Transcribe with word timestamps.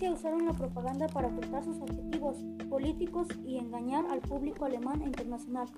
Austria 0.00 0.12
usaron 0.12 0.46
la 0.46 0.52
propaganda 0.52 1.06
para 1.08 1.28
ocultar 1.28 1.62
sus 1.62 1.80
objetivos 1.80 2.38
políticos 2.68 3.28
y 3.44 3.58
engañar 3.58 4.06
al 4.10 4.20
público 4.20 4.64
alemán 4.64 5.02
e 5.02 5.06
internacional, 5.06 5.68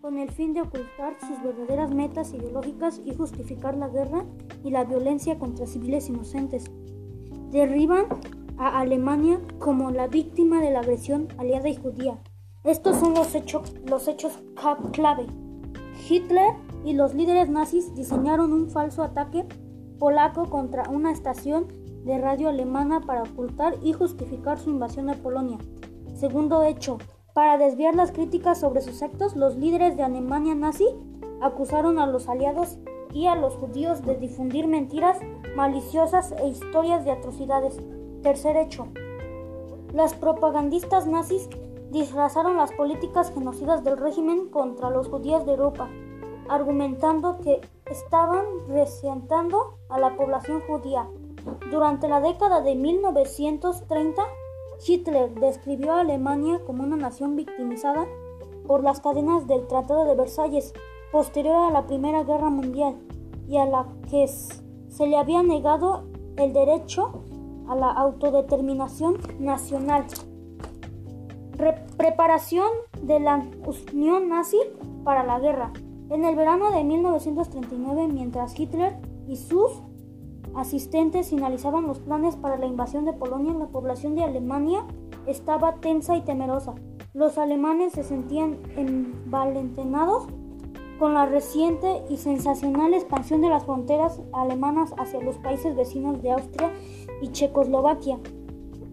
con 0.00 0.18
el 0.18 0.30
fin 0.30 0.52
de 0.52 0.60
ocultar 0.60 1.16
sus 1.20 1.42
verdaderas 1.42 1.94
metas 1.94 2.34
ideológicas 2.34 3.00
y 3.04 3.14
justificar 3.14 3.76
la 3.76 3.88
guerra 3.88 4.26
y 4.64 4.70
la 4.70 4.84
violencia 4.84 5.38
contra 5.38 5.66
civiles 5.66 6.08
inocentes. 6.08 6.70
Derriban 7.50 8.06
a 8.58 8.80
Alemania 8.80 9.40
como 9.58 9.90
la 9.90 10.06
víctima 10.06 10.60
de 10.60 10.70
la 10.70 10.80
agresión 10.80 11.28
aliada 11.38 11.68
y 11.68 11.76
judía. 11.76 12.20
Estos 12.64 12.98
son 12.98 13.14
los, 13.14 13.32
los 13.88 14.08
hechos 14.08 14.38
clave. 14.92 15.26
Hitler 16.08 16.54
y 16.84 16.92
los 16.92 17.14
líderes 17.14 17.48
nazis 17.48 17.94
diseñaron 17.94 18.52
un 18.52 18.68
falso 18.68 19.02
ataque 19.02 19.46
polaco 19.98 20.50
contra 20.50 20.90
una 20.90 21.12
estación 21.12 21.79
de 22.04 22.18
radio 22.18 22.48
alemana 22.48 23.00
para 23.00 23.22
ocultar 23.22 23.74
y 23.82 23.92
justificar 23.92 24.58
su 24.58 24.70
invasión 24.70 25.06
de 25.06 25.14
Polonia. 25.14 25.58
Segundo 26.14 26.62
hecho, 26.62 26.98
para 27.34 27.58
desviar 27.58 27.94
las 27.94 28.12
críticas 28.12 28.60
sobre 28.60 28.80
sus 28.80 29.02
actos, 29.02 29.36
los 29.36 29.56
líderes 29.56 29.96
de 29.96 30.02
Alemania 30.02 30.54
nazi 30.54 30.86
acusaron 31.40 31.98
a 31.98 32.06
los 32.06 32.28
aliados 32.28 32.78
y 33.12 33.26
a 33.26 33.34
los 33.34 33.54
judíos 33.54 34.02
de 34.02 34.16
difundir 34.16 34.66
mentiras 34.66 35.18
maliciosas 35.56 36.32
e 36.32 36.48
historias 36.48 37.04
de 37.04 37.12
atrocidades. 37.12 37.78
Tercer 38.22 38.56
hecho, 38.56 38.88
las 39.92 40.14
propagandistas 40.14 41.06
nazis 41.06 41.48
disfrazaron 41.90 42.56
las 42.56 42.72
políticas 42.72 43.32
genocidas 43.32 43.82
del 43.82 43.96
régimen 43.96 44.48
contra 44.48 44.90
los 44.90 45.08
judíos 45.08 45.44
de 45.44 45.52
Europa, 45.52 45.88
argumentando 46.48 47.40
que 47.40 47.60
estaban 47.90 48.44
resentando 48.68 49.78
a 49.88 49.98
la 49.98 50.16
población 50.16 50.60
judía. 50.66 51.08
Durante 51.70 52.08
la 52.08 52.20
década 52.20 52.60
de 52.60 52.74
1930, 52.74 54.22
Hitler 54.86 55.34
describió 55.34 55.92
a 55.92 56.00
Alemania 56.00 56.60
como 56.66 56.82
una 56.82 56.96
nación 56.96 57.36
victimizada 57.36 58.06
por 58.66 58.82
las 58.82 59.00
cadenas 59.00 59.46
del 59.46 59.66
Tratado 59.66 60.04
de 60.04 60.14
Versalles 60.14 60.72
posterior 61.12 61.56
a 61.56 61.70
la 61.70 61.86
Primera 61.86 62.22
Guerra 62.24 62.50
Mundial 62.50 62.96
y 63.48 63.56
a 63.56 63.66
la 63.66 63.86
que 64.08 64.26
se 64.28 65.06
le 65.06 65.16
había 65.16 65.42
negado 65.42 66.04
el 66.36 66.52
derecho 66.52 67.24
a 67.68 67.74
la 67.74 67.90
autodeterminación 67.90 69.18
nacional. 69.38 70.06
preparación 71.96 72.68
de 73.02 73.20
la 73.20 73.44
Unión 73.92 74.28
nazi 74.28 74.58
para 75.04 75.24
la 75.24 75.38
guerra. 75.38 75.72
En 76.08 76.24
el 76.24 76.34
verano 76.34 76.70
de 76.70 76.82
1939, 76.82 78.08
mientras 78.08 78.58
Hitler 78.58 78.96
y 79.28 79.36
sus 79.36 79.82
asistentes 80.54 81.30
finalizaban 81.30 81.86
los 81.86 82.00
planes 82.00 82.36
para 82.36 82.56
la 82.56 82.66
invasión 82.66 83.04
de 83.04 83.12
Polonia, 83.12 83.54
la 83.54 83.68
población 83.68 84.14
de 84.14 84.24
Alemania 84.24 84.84
estaba 85.26 85.76
tensa 85.76 86.16
y 86.16 86.22
temerosa. 86.22 86.74
Los 87.12 87.38
alemanes 87.38 87.92
se 87.92 88.02
sentían 88.02 88.58
envalentonados 88.76 90.26
con 90.98 91.14
la 91.14 91.26
reciente 91.26 92.02
y 92.10 92.18
sensacional 92.18 92.92
expansión 92.92 93.40
de 93.40 93.48
las 93.48 93.64
fronteras 93.64 94.20
alemanas 94.32 94.94
hacia 94.98 95.20
los 95.20 95.38
países 95.38 95.74
vecinos 95.74 96.22
de 96.22 96.32
Austria 96.32 96.70
y 97.22 97.28
Checoslovaquia, 97.28 98.18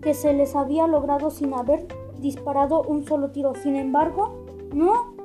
que 0.02 0.14
se 0.14 0.34
les 0.34 0.56
había 0.56 0.88
logrado 0.88 1.32
sin 1.32 1.54
haber 1.54 1.86
disparado 2.20 2.82
un 2.84 3.06
solo 3.06 3.32
tiro. 3.32 3.54
Sin 3.56 3.76
embargo, 3.76 4.46
no 4.74 5.17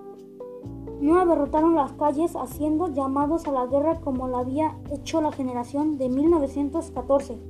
no 1.03 1.19
abarrotaron 1.19 1.75
las 1.75 1.93
calles 1.95 2.37
haciendo 2.37 2.87
llamados 2.87 3.49
a 3.49 3.53
la 3.53 3.67
guerra 3.67 4.01
como 4.01 4.29
lo 4.29 4.39
había 4.39 4.79
hecho 4.93 5.21
la 5.21 5.33
generación 5.33 5.99
de 5.99 6.09
1914. 6.09 7.43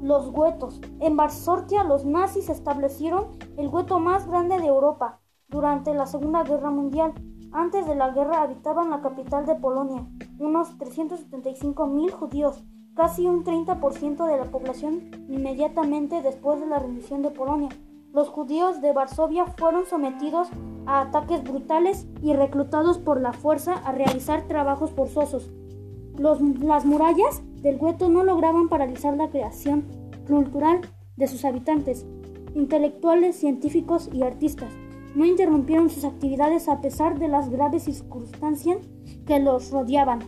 Los 0.00 0.32
guetos. 0.32 0.80
En 1.00 1.16
Varsovia 1.16 1.82
los 1.82 2.04
nazis 2.04 2.48
establecieron 2.48 3.30
el 3.56 3.68
gueto 3.68 3.98
más 3.98 4.28
grande 4.28 4.60
de 4.60 4.66
Europa 4.66 5.18
durante 5.48 5.92
la 5.92 6.06
Segunda 6.06 6.44
Guerra 6.44 6.70
Mundial. 6.70 7.14
Antes 7.50 7.84
de 7.84 7.96
la 7.96 8.10
guerra 8.10 8.42
habitaban 8.42 8.90
la 8.90 9.00
capital 9.00 9.44
de 9.44 9.56
Polonia 9.56 10.06
unos 10.38 10.78
375.000 10.78 12.12
judíos, 12.12 12.62
casi 12.94 13.26
un 13.26 13.42
30% 13.42 14.24
de 14.24 14.36
la 14.36 14.44
población 14.44 15.10
inmediatamente 15.28 16.22
después 16.22 16.60
de 16.60 16.66
la 16.68 16.78
rendición 16.78 17.22
de 17.22 17.32
Polonia. 17.32 17.70
Los 18.12 18.28
judíos 18.28 18.80
de 18.80 18.92
Varsovia 18.92 19.46
fueron 19.46 19.84
sometidos 19.84 20.48
a 20.88 21.02
ataques 21.02 21.44
brutales 21.44 22.06
y 22.22 22.32
reclutados 22.32 22.96
por 22.96 23.20
la 23.20 23.34
fuerza 23.34 23.74
a 23.74 23.92
realizar 23.92 24.48
trabajos 24.48 24.90
forzosos. 24.92 25.50
las 26.16 26.86
murallas 26.86 27.42
del 27.60 27.78
gueto 27.78 28.08
no 28.08 28.24
lograban 28.24 28.70
paralizar 28.70 29.14
la 29.14 29.28
creación 29.28 29.84
cultural 30.26 30.80
de 31.16 31.26
sus 31.28 31.44
habitantes. 31.44 32.06
Intelectuales, 32.54 33.36
científicos 33.36 34.08
y 34.14 34.22
artistas 34.22 34.72
no 35.14 35.26
interrumpieron 35.26 35.90
sus 35.90 36.04
actividades 36.04 36.68
a 36.68 36.80
pesar 36.80 37.18
de 37.18 37.28
las 37.28 37.50
graves 37.50 37.82
circunstancias 37.82 38.78
que 39.26 39.40
los 39.40 39.70
rodeaban. 39.70 40.20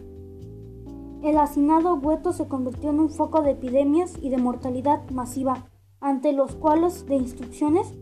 El 1.22 1.38
hacinado 1.38 2.00
gueto 2.00 2.34
se 2.34 2.48
convirtió 2.48 2.90
en 2.90 3.00
un 3.00 3.08
foco 3.08 3.40
de 3.40 3.52
epidemias 3.52 4.12
y 4.20 4.28
de 4.28 4.36
mortalidad 4.36 5.08
masiva, 5.10 5.64
ante 6.00 6.34
los 6.34 6.54
cuales 6.54 7.06
de 7.06 7.16
instrucciones 7.16 7.94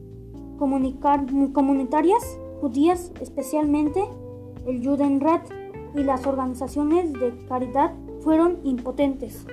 comunitarias 0.58 2.38
judías, 2.60 3.12
especialmente 3.20 4.04
el 4.66 4.84
Judenrat 4.84 5.48
y 5.94 6.02
las 6.02 6.26
organizaciones 6.26 7.12
de 7.12 7.32
caridad, 7.48 7.94
fueron 8.20 8.58
impotentes. 8.64 9.46